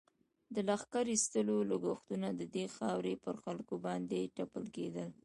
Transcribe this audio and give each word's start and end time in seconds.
د 0.53 0.55
لښکر 0.67 1.05
ایستلو 1.13 1.55
لږښتونه 1.69 2.27
د 2.39 2.41
دې 2.55 2.65
خاورې 2.75 3.13
پر 3.23 3.35
خلکو 3.43 3.75
باندې 3.85 4.31
تپل 4.37 4.65
کېدل. 4.75 5.09